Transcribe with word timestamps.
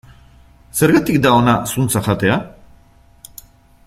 Zergatik 0.79 1.19
da 1.27 1.33
ona 1.41 1.55
zuntza 1.73 2.03
jatea? 2.09 2.39